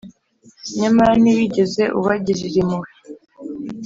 [0.79, 2.89] nyamara ntiwigeze ubagirira impuhwe,